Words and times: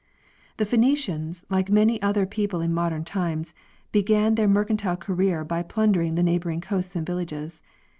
The 0.57 0.65
Phenecians, 0.65 1.43
like 1.51 1.69
many 1.69 2.01
other 2.01 2.25
people 2.25 2.59
in 2.59 2.73
modern 2.73 3.03
times, 3.03 3.53
began 3.91 4.33
their 4.33 4.47
mercantile 4.47 4.97
career 4.97 5.43
by 5.43 5.61
plundering 5.61 6.15
the 6.15 6.23
neighboring 6.23 6.59
coasts 6.61 6.95
and: 6.95 7.05
villages. 7.05 7.61